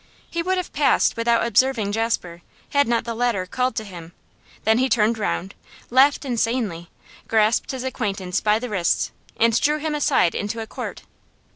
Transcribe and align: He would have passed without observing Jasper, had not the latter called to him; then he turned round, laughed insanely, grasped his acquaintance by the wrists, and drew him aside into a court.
He 0.31 0.41
would 0.41 0.57
have 0.57 0.73
passed 0.73 1.15
without 1.15 1.45
observing 1.45 1.91
Jasper, 1.91 2.41
had 2.71 2.87
not 2.87 3.03
the 3.03 3.13
latter 3.13 3.45
called 3.45 3.75
to 3.75 3.83
him; 3.83 4.13
then 4.63 4.79
he 4.79 4.89
turned 4.89 5.19
round, 5.19 5.53
laughed 5.91 6.25
insanely, 6.25 6.89
grasped 7.27 7.69
his 7.69 7.83
acquaintance 7.83 8.41
by 8.41 8.57
the 8.57 8.67
wrists, 8.69 9.11
and 9.37 9.61
drew 9.61 9.77
him 9.77 9.93
aside 9.93 10.33
into 10.33 10.59
a 10.59 10.65
court. 10.65 11.03